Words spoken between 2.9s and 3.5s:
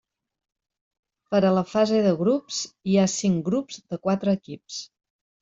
hi ha cinc